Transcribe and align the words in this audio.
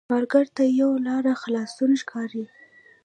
سوالګر 0.09 0.45
ته 0.55 0.63
یوه 0.79 0.97
لاره 1.07 1.33
خلاصون 1.41 1.91
ښکاري 2.01 2.43